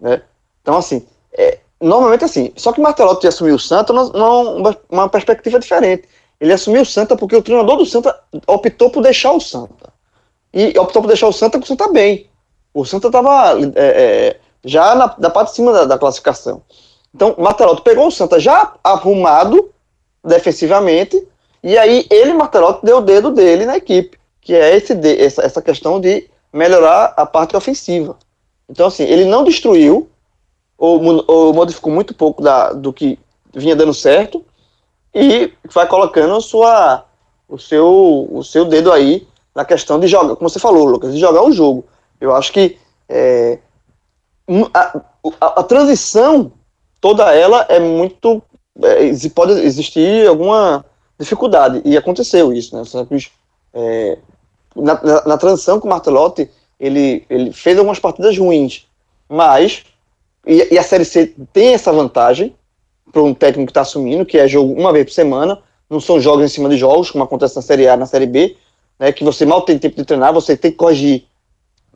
[0.00, 0.22] Né?
[0.62, 6.08] Então, assim, é, normalmente assim, só que Martelotti assumiu o Santa numa uma perspectiva diferente.
[6.40, 9.92] Ele assumiu o Santa porque o treinador do Santa optou por deixar o Santa.
[10.52, 12.29] E optou por deixar o Santa com o Santa bem.
[12.72, 16.62] O Santa estava é, é, já na, na, parte de cima da, da classificação.
[17.14, 19.70] Então, Martelotti pegou o Santa já arrumado
[20.24, 21.26] defensivamente,
[21.62, 25.62] e aí ele, Martelotti, deu o dedo dele na equipe, que é esse, essa, essa
[25.62, 28.16] questão de melhorar a parte ofensiva.
[28.68, 30.08] Então, assim, ele não destruiu
[30.78, 33.18] ou, ou modificou muito pouco da, do que
[33.52, 34.44] vinha dando certo
[35.14, 37.04] e vai colocando sua,
[37.48, 41.20] o, seu, o seu dedo aí na questão de jogar, como você falou, Lucas, de
[41.20, 41.84] jogar o jogo.
[42.20, 42.78] Eu acho que
[43.08, 43.58] é,
[44.74, 45.00] a,
[45.40, 46.52] a, a, transição
[47.00, 48.42] toda ela é muito.
[48.82, 50.84] É, pode existir alguma
[51.18, 52.82] dificuldade, e aconteceu isso, né?
[53.72, 54.18] É,
[54.74, 58.86] na, na, na, transição com o Martelotti, ele, ele fez algumas partidas ruins,
[59.28, 59.84] mas.
[60.46, 62.54] E, e a Série C tem essa vantagem
[63.12, 66.20] para um técnico que está assumindo, que é jogo uma vez por semana, não são
[66.20, 68.56] jogos em cima de jogos, como acontece na Série A na Série B,
[68.98, 71.26] né, que você mal tem tempo de treinar, você tem que corrigir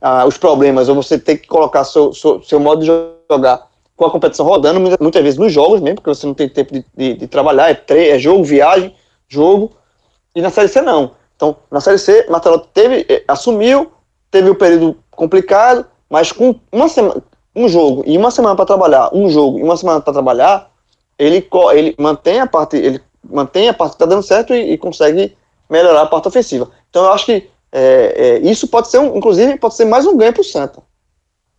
[0.00, 2.86] ah, os problemas, ou você tem que colocar seu, seu, seu modo de
[3.30, 6.72] jogar com a competição rodando, muitas vezes nos jogos mesmo, porque você não tem tempo
[6.72, 8.94] de, de, de trabalhar, é, tre é jogo, viagem,
[9.28, 9.70] jogo,
[10.34, 11.12] e na Série C não.
[11.36, 13.92] Então, na Série C, Martelotti teve, eh, assumiu,
[14.30, 17.22] teve um período complicado, mas com uma semana,
[17.54, 20.70] um jogo e uma semana para trabalhar, um jogo e uma semana para trabalhar,
[21.18, 24.78] ele, ele mantém a parte, ele mantém a parte que está dando certo e, e,
[24.78, 25.36] consegue
[25.70, 26.68] melhorar a parte ofensiva.
[26.90, 30.16] Então, eu acho que é, é, isso pode ser, um, inclusive, pode ser mais um
[30.16, 30.80] ganho para o Santa,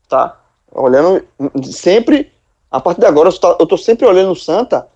[0.08, 0.40] tá?
[0.72, 1.22] olhando
[1.62, 2.32] sempre,
[2.72, 4.88] a partir de agora, eu estou sempre olhando o Santa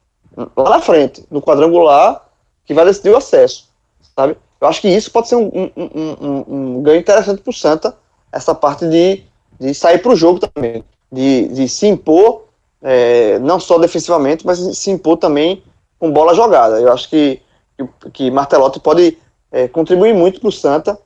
[0.56, 2.26] lá na frente, no quadrangular,
[2.64, 3.68] que vai decidir o acesso,
[4.16, 4.38] sabe?
[4.62, 7.98] Eu acho que isso pode ser um, um, um, ganho interessante para o Santa,
[8.32, 9.24] essa parte de,
[9.60, 12.46] de sair para o jogo também, de, de se impor,
[12.82, 15.64] é, não só defensivamente, mas se impor também
[16.00, 16.80] com bola jogada.
[16.80, 17.42] Eu acho que,
[17.78, 19.18] que, que Martelotti pode
[19.52, 20.98] é, contribuir muito para o Santa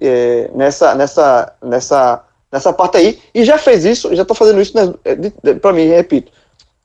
[0.00, 4.74] é, nessa, nessa, nessa nessa parte aí, e já fez isso, já está fazendo isso
[4.76, 6.32] né, para mim, repito.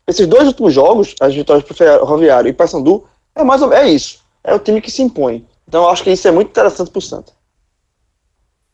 [0.08, 3.90] Esses dois últimos jogos, as vitórias para Ferroviário e Paysandu, é mais ou menos é
[3.90, 4.20] isso.
[4.44, 5.46] É o time que se impõe.
[5.68, 7.34] Então acho que isso é muito interessante para o Santa.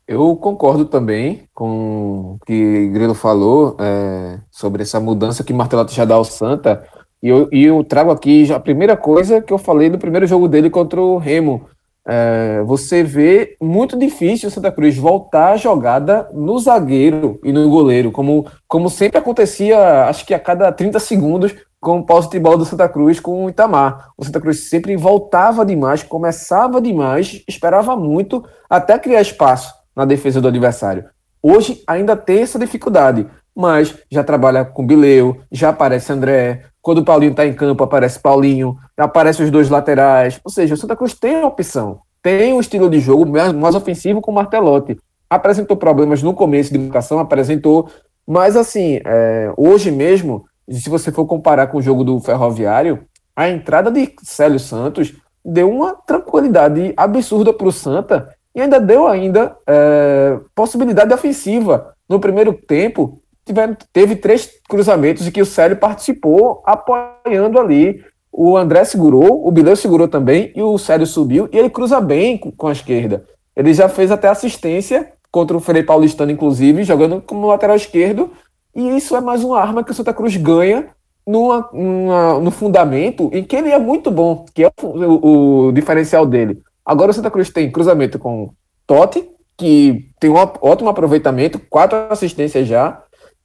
[0.06, 6.04] Eu concordo também com o que Grilo falou é, sobre essa mudança que Martelotti já
[6.04, 6.86] dá ao Santa.
[7.24, 10.50] E eu, e eu trago aqui a primeira coisa que eu falei no primeiro jogo
[10.50, 11.70] dele contra o Remo
[12.08, 17.70] é, você vê muito difícil o Santa Cruz voltar a jogada no zagueiro e no
[17.70, 22.40] goleiro, como, como sempre acontecia, acho que a cada 30 segundos com o posse de
[22.40, 24.10] bola do Santa Cruz com o Itamar.
[24.18, 30.40] O Santa Cruz sempre voltava demais, começava demais, esperava muito até criar espaço na defesa
[30.40, 31.06] do adversário.
[31.42, 33.28] Hoje ainda tem essa dificuldade,
[33.62, 36.64] mas já trabalha com Bileu, já aparece André.
[36.82, 40.40] Quando o Paulinho está em campo, aparece Paulinho, aparece os dois laterais.
[40.44, 44.20] Ou seja, o Santa Cruz tem opção, tem um estilo de jogo mais, mais ofensivo
[44.20, 44.98] com o Martelotti.
[45.30, 47.90] Apresentou problemas no começo de educação, apresentou,
[48.28, 53.50] mas assim, é, hoje mesmo se você for comparar com o jogo do Ferroviário, a
[53.50, 59.56] entrada de Célio Santos deu uma tranquilidade absurda para o Santa e ainda deu ainda
[59.68, 61.94] é, possibilidade ofensiva.
[62.08, 68.04] No primeiro tempo, tiver, teve três cruzamentos em que o Célio participou, apoiando ali.
[68.32, 72.38] O André segurou, o Bileu segurou também, e o Célio subiu, e ele cruza bem
[72.38, 73.26] com, com a esquerda.
[73.56, 78.32] Ele já fez até assistência contra o Frei Paulistano, inclusive, jogando como lateral esquerdo,
[78.76, 80.88] e isso é mais uma arma que o Santa Cruz ganha
[81.28, 85.72] numa, numa, no fundamento em que ele é muito bom, que é o, o, o,
[85.72, 86.62] diferencial dele.
[86.86, 88.52] Agora o Santa Cruz tem cruzamento com
[88.88, 93.02] Totti, que tem um ótimo aproveitamento, quatro assistências já.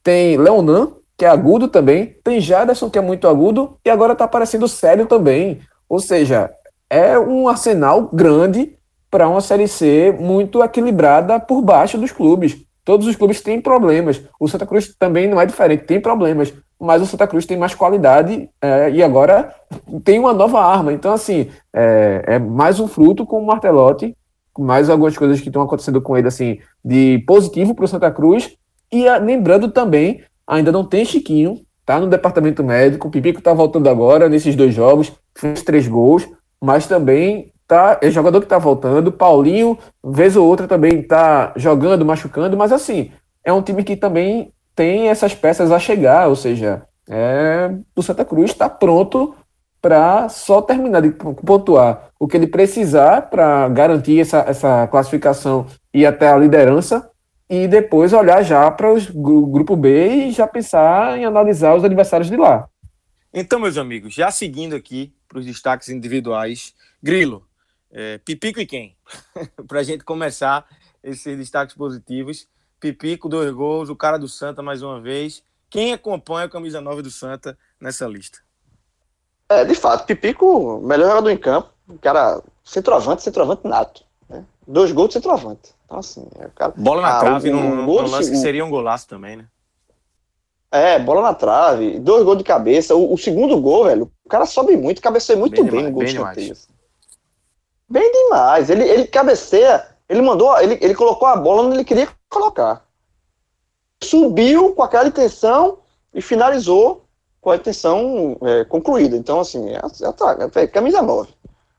[0.07, 2.15] Tem Leonan, que é agudo também.
[2.23, 3.77] Tem Jaderson, que é muito agudo.
[3.85, 5.59] E agora está aparecendo Sério também.
[5.89, 6.49] Ou seja,
[6.89, 8.73] é um arsenal grande
[9.11, 12.57] para uma Série C muito equilibrada por baixo dos clubes.
[12.85, 14.23] Todos os clubes têm problemas.
[14.39, 16.55] O Santa Cruz também não é diferente, tem problemas.
[16.79, 19.53] Mas o Santa Cruz tem mais qualidade é, e agora
[20.05, 20.93] tem uma nova arma.
[20.93, 24.17] Então, assim, é, é mais um fruto com o Martelotti,
[24.57, 28.57] mais algumas coisas que estão acontecendo com ele, assim, de positivo para o Santa Cruz.
[28.93, 33.09] E a, lembrando também, ainda não tem Chiquinho, tá no departamento médico.
[33.09, 36.29] O Pipico tá voltando agora nesses dois jogos, fez três gols,
[36.61, 39.13] mas também tá, é jogador que tá voltando.
[39.13, 43.11] Paulinho, vez ou outra, também tá jogando, machucando, mas assim,
[43.45, 48.25] é um time que também tem essas peças a chegar, ou seja, é, o Santa
[48.25, 49.35] Cruz está pronto
[49.81, 56.05] para só terminar de pontuar o que ele precisar para garantir essa, essa classificação e
[56.05, 57.09] até a liderança
[57.49, 62.29] e depois olhar já para o grupo B e já pensar em analisar os adversários
[62.29, 62.69] de lá.
[63.33, 67.47] Então, meus amigos, já seguindo aqui para os destaques individuais, Grilo,
[67.91, 68.97] é, Pipico e quem?
[69.69, 70.67] para a gente começar
[71.03, 72.49] esses destaques positivos.
[72.81, 75.43] Pipico, dois gols, o cara do Santa mais uma vez.
[75.69, 78.39] Quem acompanha a camisa 9 do Santa nessa lista?
[79.49, 81.71] É, de fato, Pipico, melhor jogador em campo.
[81.89, 84.06] O cara, centroavante, centroavante nato.
[84.67, 85.75] Dois gols de centroavante.
[85.85, 86.73] Então, assim, é cara...
[86.77, 89.47] Bola na ah, trave, num, num lance que seria um golaço também, né?
[90.71, 92.95] É, bola na trave, dois gols de cabeça.
[92.95, 96.01] O, o segundo gol, velho, o cara sobe muito, cabeceia muito bem, bem no gol
[96.01, 96.57] bem de escanteio.
[97.89, 98.69] Bem demais.
[98.69, 102.85] Ele, ele cabeceia, ele mandou, ele, ele colocou a bola onde ele queria colocar.
[104.03, 105.79] Subiu com aquela intenção
[106.13, 107.07] e finalizou
[107.41, 109.17] com a intenção é, concluída.
[109.17, 111.33] Então, assim, é, é, é, camisa 9.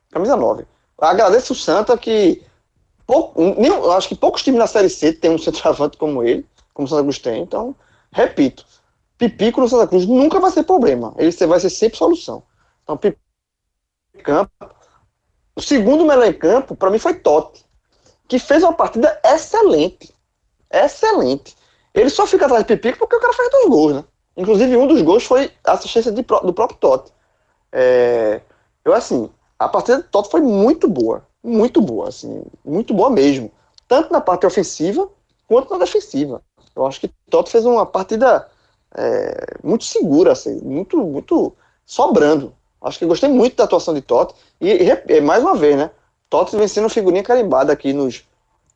[0.10, 0.66] Camisa 9.
[0.98, 2.42] Agradeço o Santa que.
[3.08, 6.86] Pouco, nem, acho que poucos times na Série C têm um centroavante como ele, como
[6.86, 7.42] o Santa Cruz tem.
[7.42, 7.74] Então,
[8.12, 8.66] repito,
[9.18, 11.16] Pipico no Santa Cruz nunca vai ser problema.
[11.18, 12.44] Ele vai ser sempre solução.
[12.84, 13.22] Então, Pipico
[14.24, 14.52] campo,
[15.56, 17.66] o segundo melhor em campo, para mim, foi Totti,
[18.28, 20.14] que fez uma partida excelente.
[20.70, 21.56] Excelente.
[21.94, 24.04] Ele só fica atrás de Pipico porque o cara faz dois gols, né?
[24.36, 27.12] Inclusive, um dos gols foi assistência de, do próprio Totti.
[27.72, 28.42] É,
[28.84, 31.26] eu, assim, a partida de Totti foi muito boa.
[31.48, 32.44] Muito boa, assim.
[32.66, 33.50] Muito boa mesmo.
[33.88, 35.08] Tanto na parte ofensiva
[35.48, 36.42] quanto na defensiva.
[36.76, 38.46] Eu acho que Totti fez uma partida
[38.94, 41.56] é, muito segura, assim, muito, muito
[41.86, 42.54] sobrando.
[42.82, 44.36] Acho que gostei muito da atuação de Totti.
[44.60, 45.90] E, e mais uma vez, né?
[46.30, 48.26] Totti vencendo figurinha carimbada aqui nos,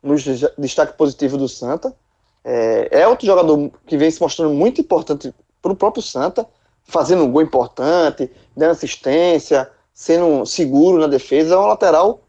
[0.01, 0.23] nos
[0.57, 1.93] destaques positivos do Santa.
[2.41, 6.47] É, é, outro jogador que vem se mostrando muito importante para o próprio Santa,
[6.85, 11.55] fazendo um gol importante, dando assistência, sendo seguro na defesa.
[11.55, 12.21] É um lateral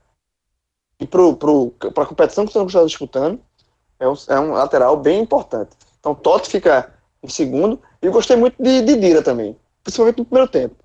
[1.02, 3.40] e para a competição que o Santa está disputando,
[3.98, 5.70] é um, é um, lateral bem importante.
[6.00, 7.80] Então, Totti fica em segundo.
[8.02, 10.82] E eu gostei muito de, de Dira também, principalmente no primeiro tempo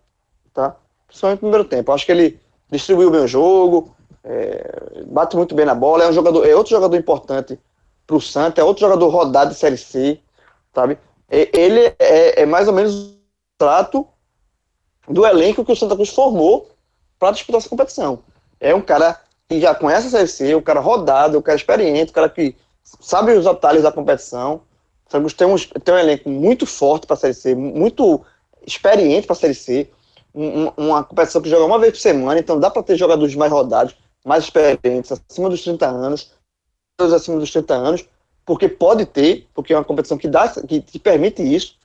[0.57, 0.75] tá?
[1.05, 1.91] Principalmente no primeiro tempo.
[1.91, 6.13] Acho que ele distribuiu bem o jogo, é, bate muito bem na bola, é um
[6.13, 7.59] jogador, é outro jogador importante
[8.07, 10.19] para o Santos, é outro jogador rodado de Série C,
[10.73, 10.97] sabe?
[11.29, 13.17] ele é, é, mais ou menos o
[13.57, 14.07] trato
[15.07, 16.69] do elenco que o Santa Cruz formou
[17.19, 18.19] para disputar essa competição.
[18.59, 22.11] É um cara que já conhece a Série C, um cara rodado, um cara experiente,
[22.11, 24.61] um cara que sabe os atalhos da competição.
[25.07, 28.23] O Santa Cruz tem um, tem um elenco muito forte para a Série C, muito
[28.65, 29.89] experiente para a Série C
[30.37, 33.51] um, uma competição que joga uma vez por semana, então dá para ter jogadores mais
[33.51, 36.31] rodados, mais experientes, acima dos 30 anos,
[36.99, 38.05] acima dos 30 anos,
[38.45, 41.75] porque pode ter, porque é uma competição que dá, que, que permite isso,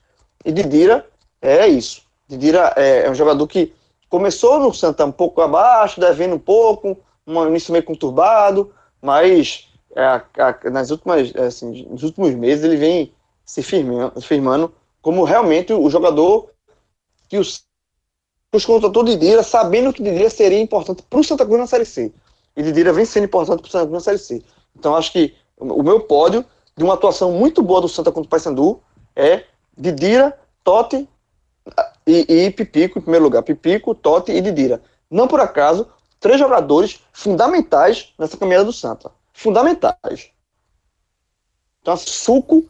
[0.45, 1.05] e Didira
[1.41, 2.03] é isso.
[2.27, 3.73] Didira é, é um jogador que
[4.07, 10.69] começou no Santa um pouco abaixo, devendo um pouco, um início meio conturbado, mas é,
[10.69, 13.13] nas últimas, é, assim, nos últimos meses ele vem
[13.45, 16.49] se firmando, firmando como realmente o jogador
[17.27, 17.63] que os,
[18.53, 22.13] os contratou Didira, sabendo que Didira seria importante para o Santa Cruz na Série C.
[22.55, 24.43] E Didira vem sendo importante para o Santa Cruz na Série C.
[24.77, 28.29] Então acho que o meu pódio de uma atuação muito boa do Santa contra o
[28.29, 28.81] Paysandu
[29.15, 29.43] é
[29.77, 31.07] Didira, Totti
[32.05, 33.43] e, e Pipico em primeiro lugar.
[33.43, 34.81] Pipico, Totti e Didira.
[35.09, 35.87] Não por acaso,
[36.23, 39.11] três jogadores fundamentais nessa caminhada do Santa.
[39.33, 40.29] Fundamentais.
[41.81, 42.65] Então, suco,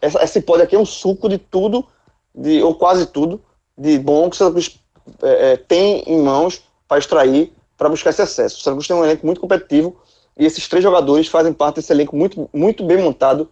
[0.00, 1.84] essa, esse pódio aqui é um suco de tudo,
[2.32, 3.42] de, ou quase tudo,
[3.76, 4.78] de bom que o Santa Cruz
[5.20, 8.58] é, tem em mãos para extrair, para buscar esse acesso.
[8.58, 10.00] O Santa Cruz tem um elenco muito competitivo
[10.38, 13.50] e esses três jogadores fazem parte desse elenco muito, muito bem montado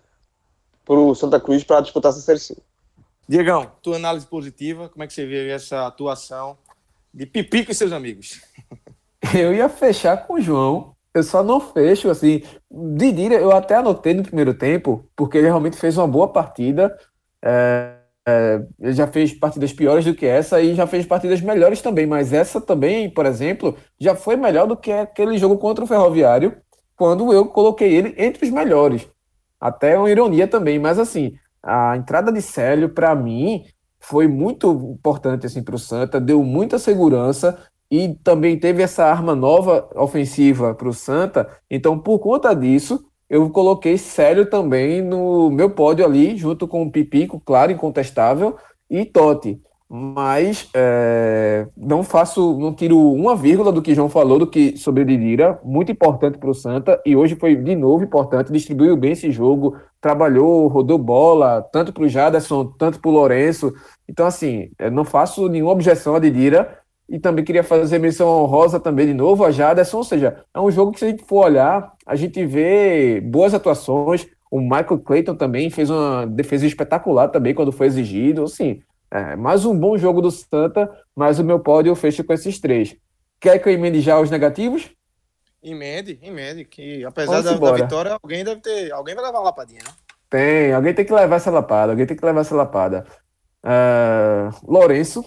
[0.84, 2.56] para o Santa Cruz para disputar essa Série C.
[3.28, 6.56] Diegão, tua análise positiva, como é que você vê essa atuação
[7.12, 8.40] de Pipico e seus amigos?
[9.34, 14.14] Eu ia fechar com o João, eu só não fecho, assim, Didira, eu até anotei
[14.14, 16.96] no primeiro tempo, porque ele realmente fez uma boa partida,
[17.42, 17.94] é,
[18.26, 22.06] é, ele já fez partidas piores do que essa e já fez partidas melhores também,
[22.06, 26.56] mas essa também, por exemplo, já foi melhor do que aquele jogo contra o Ferroviário,
[26.96, 29.08] quando eu coloquei ele entre os melhores.
[29.60, 33.64] Até uma ironia também, mas assim, a entrada de Célio, para mim,
[33.98, 37.58] foi muito importante assim, para o Santa, deu muita segurança
[37.90, 41.48] e também teve essa arma nova ofensiva para o Santa.
[41.70, 46.90] Então, por conta disso, eu coloquei Célio também no meu pódio ali, junto com o
[46.90, 48.56] Pipico, claro, incontestável,
[48.90, 49.60] e Totti.
[49.88, 55.04] Mas é, não faço, não tiro uma vírgula do que João falou do que sobre
[55.04, 59.30] Didira, muito importante para o Santa, e hoje foi de novo importante, distribuiu bem esse
[59.30, 63.72] jogo, trabalhou, rodou bola, tanto para o Jaderson, tanto para o Lourenço,
[64.08, 69.06] então assim, não faço nenhuma objeção a Didira, e também queria fazer menção honrosa também
[69.06, 71.92] de novo a Jaderson, ou seja, é um jogo que se a gente for olhar,
[72.06, 77.72] a gente vê boas atuações, o Michael Clayton também fez uma defesa espetacular também quando
[77.72, 81.96] foi exigido, assim, é, mais um bom jogo do Santa, mas o meu pódio eu
[81.96, 82.96] fecho com esses três.
[83.40, 84.90] Quer que eu emende já os negativos?
[85.62, 88.92] Emende, emende, que apesar da, da, vitória, alguém deve ter.
[88.92, 89.90] Alguém vai levar uma lapadinha, né?
[90.28, 93.06] Tem, alguém tem que levar essa lapada, alguém tem que levar essa lapada.
[93.64, 95.24] Uh, Lourenço,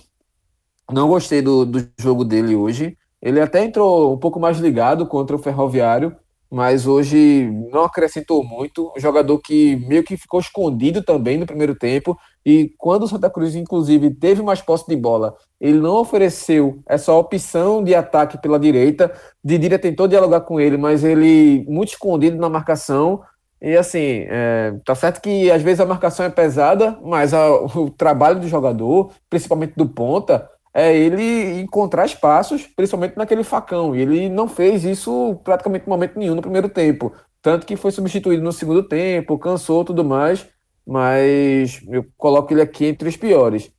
[0.92, 2.98] não gostei do, do jogo dele hoje.
[3.22, 6.16] Ele até entrou um pouco mais ligado contra o Ferroviário,
[6.50, 8.92] mas hoje não acrescentou muito.
[8.96, 12.18] Um jogador que meio que ficou escondido também no primeiro tempo.
[12.46, 17.12] E quando o Santa Cruz, inclusive, teve mais posse de bola, ele não ofereceu essa
[17.14, 19.12] opção de ataque pela direita.
[19.44, 23.22] Didira tentou dialogar com ele, mas ele muito escondido na marcação.
[23.62, 27.90] E assim, é, tá certo que às vezes a marcação é pesada, mas a, o
[27.90, 33.96] trabalho do jogador, principalmente do ponta, é ele encontrar espaços, principalmente naquele facão.
[33.96, 37.12] E ele não fez isso praticamente em momento nenhum no primeiro tempo.
[37.42, 40.46] Tanto que foi substituído no segundo tempo, cansou tudo mais.
[40.86, 43.72] Mas eu coloco ele aqui entre os piores.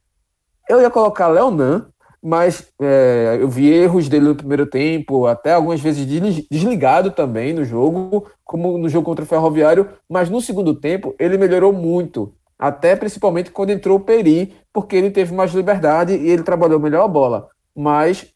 [0.68, 1.86] Eu ia colocar Leonan,
[2.20, 6.04] mas é, eu vi erros dele no primeiro tempo, até algumas vezes
[6.50, 9.88] desligado também no jogo, como no jogo contra o Ferroviário.
[10.10, 15.10] Mas no segundo tempo ele melhorou muito até principalmente quando entrou o Peri, porque ele
[15.10, 17.48] teve mais liberdade e ele trabalhou melhor a bola.
[17.76, 18.26] Mas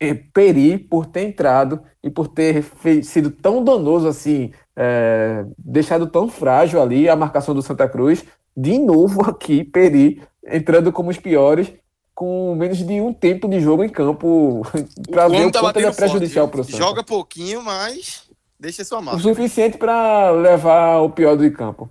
[0.00, 2.64] eh, Peri, por ter entrado e por ter
[3.02, 8.24] sido tão danoso assim, é, deixado tão frágil ali a marcação do Santa Cruz,
[8.56, 11.72] de novo aqui, Peri entrando como os piores,
[12.14, 14.62] com menos de um tempo de jogo em campo,
[15.10, 16.78] para ver o tá quanto ele é prejudicial para o Santa.
[16.78, 19.18] Joga pouquinho, mas deixa sua marca.
[19.18, 21.90] O suficiente para levar o pior do campo.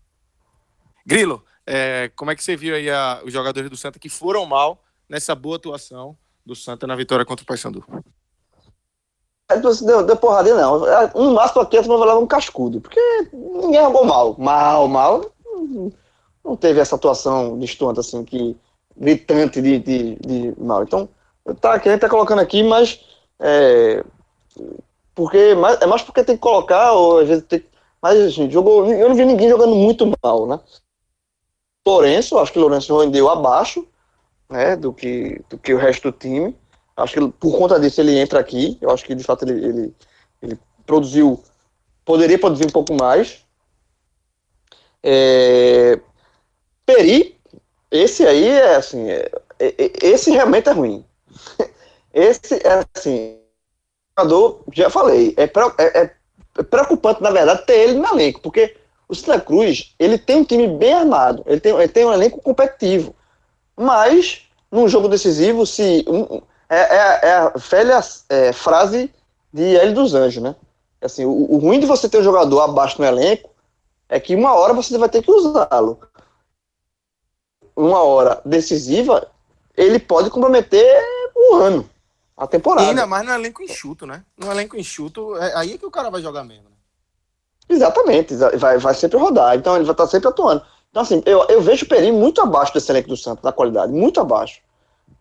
[1.05, 4.45] Grilo, é, como é que você viu aí a, os jogadores do Santa que foram
[4.45, 7.83] mal nessa boa atuação do Santa na vitória contra o Paysandu?
[9.85, 10.83] Deu, deu porrada não.
[11.15, 12.99] Um máximo aqui vai levar um cascudo, porque
[13.31, 14.35] ninguém jogou mal.
[14.39, 15.31] Mal, mal.
[16.43, 18.57] Não teve essa atuação distante, assim, que
[18.97, 20.83] gritante de, de, de mal.
[20.83, 21.09] Então,
[21.61, 22.99] tá, gente tá colocando aqui, mas
[23.39, 24.03] é,
[25.13, 27.63] porque, é mais porque tem que colocar, ou às vezes tem,
[28.01, 30.59] mas assim, jogou, eu não vi ninguém jogando muito mal, né?
[31.85, 33.87] Lourenço, acho que o Lourenço rendeu abaixo
[34.49, 36.55] né, do, que, do que o resto do time.
[36.97, 38.77] Acho que por conta disso ele entra aqui.
[38.81, 39.95] Eu acho que de fato ele, ele,
[40.41, 41.43] ele produziu,
[42.03, 43.45] poderia produzir um pouco mais.
[45.03, 45.99] É,
[46.85, 47.39] Peri,
[47.91, 49.29] esse aí é assim, é,
[49.59, 51.05] é, é esse realmente é ruim.
[52.13, 53.37] Esse é assim,
[54.17, 56.15] jogador, já falei, é, é,
[56.57, 58.77] é preocupante na verdade ter ele no elenco, porque
[59.07, 62.41] o Santa Cruz, ele tem um time bem armado, ele tem, ele tem um elenco
[62.41, 63.15] competitivo,
[63.75, 66.05] mas num jogo decisivo se.
[66.07, 67.99] Um, é, é, é, a velha
[68.29, 69.13] é, frase
[69.53, 70.55] de L dos Anjos, né?
[71.01, 73.51] Assim, o, o, ruim de você ter um jogador abaixo no elenco
[74.09, 75.99] é que uma hora você vai ter que usá-lo.
[77.75, 79.29] Uma hora decisiva,
[79.77, 81.03] ele pode comprometer
[81.35, 81.89] um ano,
[82.35, 82.87] a temporada.
[82.87, 84.23] E ainda mais no elenco enxuto, né?
[84.35, 86.63] No elenco enxuto, é aí é que o cara vai jogar mesmo.
[86.63, 86.74] Né?
[87.67, 90.61] Exatamente, vai, vai sempre rodar, então ele vai estar sempre atuando.
[90.89, 93.91] Então, assim, eu, eu vejo o Perim muito abaixo desse elenco do Santos, na qualidade,
[93.91, 94.61] muito abaixo.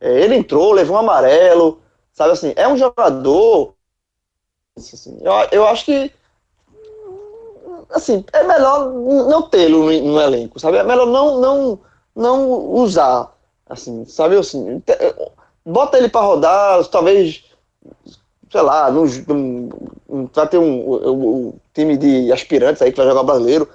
[0.01, 1.81] É, ele entrou, levou um amarelo,
[2.13, 3.75] sabe assim, é um jogador.
[4.77, 6.13] Assim, eu, eu acho que.
[7.91, 10.77] Assim, é melhor não tê-lo no, no, elenco, sabe?
[10.77, 11.81] É melhor não, não,
[12.15, 13.33] não usar.
[13.69, 14.83] Assim, sabe assim,
[15.65, 17.45] bota ele para rodar, talvez,
[18.55, 18.89] sei lá,
[20.33, 23.69] vai ter um, um, um, time de aspirantes aí que vai jogar brasileiro.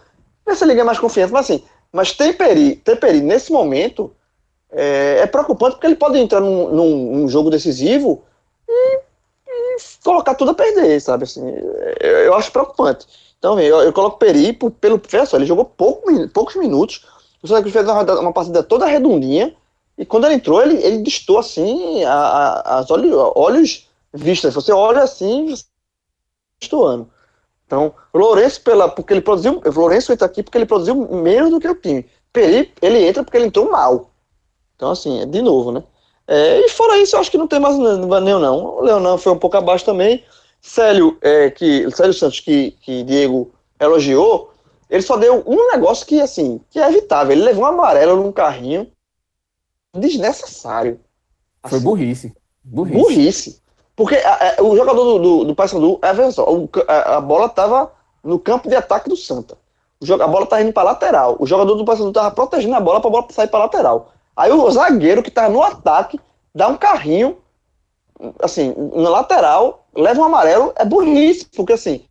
[0.56, 1.62] Se ele ganha mais confiança, mas assim,
[1.92, 4.10] mas Temperi, Temperi nesse momento,
[4.72, 8.24] é, é, preocupante porque ele pode entrar num, num, num jogo decisivo
[8.70, 9.00] e,
[9.50, 11.26] e, colocar tudo a perder, sabe?
[11.26, 11.46] Assim,
[12.00, 13.06] eu, eu acho preocupante.
[13.38, 15.02] Então, eu, eu coloco Peri por, pelo.
[15.10, 17.06] Veja ele jogou pouco, poucos minutos.
[17.44, 19.54] O Santa Cruz fez uma, uma, partida toda redondinha.
[19.98, 24.53] E quando ele entrou, ele, ele distou assim a, a, olhos, olhos vistas.
[24.53, 25.53] Você olha assim,
[26.60, 27.10] destoando.
[27.66, 29.62] Então, Lourenço, pela, porque ele produziu.
[29.64, 32.05] Lourenço entra aqui porque ele produziu menos do que o time.
[32.34, 34.12] Peri, ele entra porque ele entrou mal.
[34.76, 35.84] Então, assim, é de novo, né?
[36.28, 38.78] É, e fora isso, eu acho que não tem mais nenhum, não.
[38.78, 40.24] O Leonão foi um pouco abaixo também.
[40.62, 44.53] Célio, é, que, Célio Santos, que, que Diego elogiou,
[44.89, 47.32] ele só deu um negócio que, assim, que é evitável.
[47.32, 48.91] Ele levou um amarelo num carrinho
[49.93, 50.99] desnecessário.
[51.62, 52.34] Assim, foi burrice.
[52.64, 52.97] Burrice.
[52.97, 53.62] burrice.
[54.00, 57.20] Porque a, a, o jogador do, do, do Paysandu, é, veja só, o, a, a,
[57.22, 57.91] bola estava
[58.24, 59.58] no campo de ataque do Santa.
[60.02, 61.36] A bola estava indo para lateral.
[61.38, 64.14] O jogador do Paysandu estava protegendo a bola para a bola sair para lateral.
[64.38, 66.18] Aí o zagueiro que tá no ataque
[66.56, 67.39] dá um carrinho,
[68.41, 72.06] assim, na lateral, leva um amarelo, é burrice, porque assim,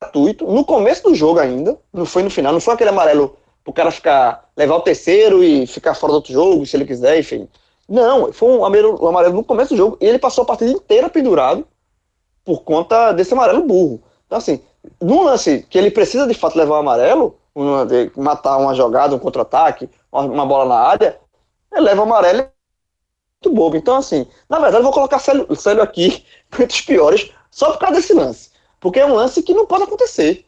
[0.00, 3.70] gratuito, no começo do jogo ainda, não foi no final, não foi aquele amarelo pro
[3.70, 7.46] cara ficar, levar o terceiro e ficar fora do outro jogo, se ele quiser, enfim.
[7.88, 10.70] Não, foi um amarelo, um amarelo no começo do jogo, e ele passou a partida
[10.70, 11.66] inteira pendurado
[12.44, 14.02] por conta desse amarelo burro.
[14.26, 14.60] Então, assim,
[15.00, 17.38] num lance que ele precisa de fato levar o amarelo,
[18.16, 21.18] matar uma jogada, um contra-ataque, uma bola na área,
[21.72, 22.48] ele leva o amarelo
[23.44, 23.76] muito bobo.
[23.76, 27.78] Então, assim, na verdade, eu vou colocar Célio, Célio aqui entre os piores só por
[27.78, 28.50] causa desse lance.
[28.80, 30.44] Porque é um lance que não pode acontecer.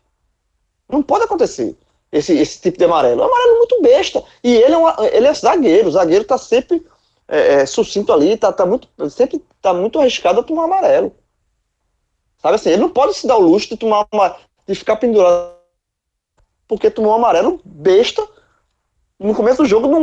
[0.89, 1.77] Não pode acontecer
[2.13, 3.23] esse, esse tipo de amarelo.
[3.23, 4.23] É um amarelo muito besta.
[4.43, 5.89] E ele é, uma, ele é zagueiro.
[5.89, 6.85] O zagueiro tá sempre
[7.29, 11.15] é, é, sucinto ali, tá, tá muito, sempre tá muito arriscado a tomar amarelo.
[12.39, 14.37] Sabe assim, ele não pode se dar o luxo de tomar uma.
[14.67, 15.57] de ficar pendurado
[16.69, 18.27] porque tomou um amarelo besta
[19.19, 20.01] no começo do jogo, num,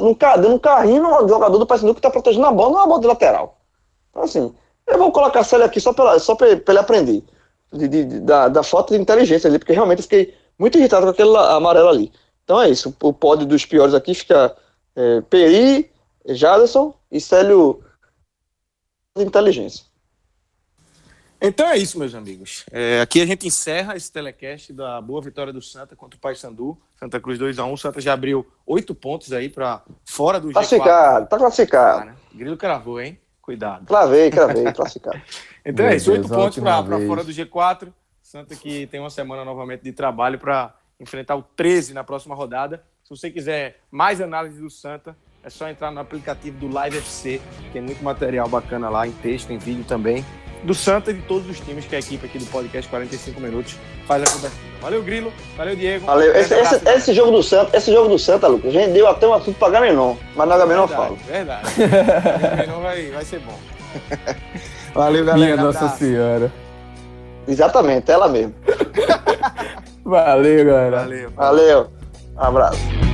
[0.00, 3.00] num, dando um carrinho no jogador do Paysandu que está protegendo a bola numa bola
[3.00, 3.58] de lateral.
[4.10, 4.54] Então, assim,
[4.86, 7.22] eu vou colocar a Célio aqui só para só ele aprender
[7.72, 11.10] de, de, de, da, da falta de inteligência ali, porque realmente fiquei muito irritado com
[11.10, 12.12] aquele amarelo ali.
[12.42, 14.56] Então é isso, o pódio dos piores aqui fica
[14.96, 15.90] é, Peri,
[16.34, 17.82] Jaderson e Célio
[19.16, 19.88] de inteligência.
[21.40, 22.64] Então é isso, meus amigos.
[22.72, 26.76] É, aqui a gente encerra esse telecast da boa vitória do Santa contra o Paysandu.
[26.98, 27.72] Santa Cruz 2x1.
[27.72, 31.28] O Santa já abriu oito pontos aí para fora do classificado, G4.
[31.28, 32.00] Tá classificado.
[32.00, 32.16] Ah, né?
[32.34, 33.20] Grilo cravou, hein?
[33.40, 33.86] Cuidado.
[33.86, 35.20] Cravei, cravei, classificado.
[35.64, 37.92] então é isso, oito pontos para fora do G4.
[38.20, 42.82] Santa que tem uma semana novamente de trabalho para enfrentar o 13 na próxima rodada.
[43.04, 47.40] Se você quiser mais análise do Santa, é só entrar no aplicativo do Live FC.
[47.72, 50.24] Tem muito material bacana lá, em texto, em vídeo também
[50.62, 53.76] do Santa e de todos os times que a equipe aqui do podcast 45 minutos
[54.06, 54.68] faz a cobertura.
[54.80, 55.32] Valeu, Grilo.
[55.56, 56.06] Valeu, Diego.
[56.06, 56.34] Valeu.
[56.34, 59.26] Esse, esse, esse, jogo do Santa, esse jogo do Santa, Lucas, a gente deu até
[59.26, 61.16] um assunto para Gamenon, mas na Gamenon eu falo.
[61.26, 61.68] Verdade.
[62.56, 63.58] Gamenon vai, vai ser bom.
[64.94, 65.54] Valeu, galera.
[65.54, 66.52] Minha Nossa Senhora.
[67.46, 68.54] Exatamente, ela mesmo.
[70.04, 70.98] Valeu, galera.
[70.98, 71.30] Valeu.
[71.30, 71.90] Valeu.
[72.36, 73.07] Abraço.